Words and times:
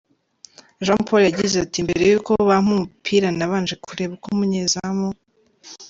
Jean 0.85 1.01
Paul 1.07 1.21
yagize 1.27 1.55
ati 1.65 1.77
“Mbere 1.85 2.03
yuko 2.11 2.31
bampa 2.49 2.69
umupira 2.75 3.27
nabanje 3.37 3.75
kureba 3.83 4.13
uko 4.17 4.27
umunyezamu 4.33 5.07